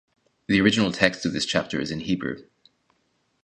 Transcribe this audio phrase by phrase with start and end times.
[0.47, 2.37] The original text of this chapter is in Hebrew.